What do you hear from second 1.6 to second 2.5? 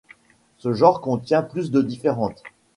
de différentes.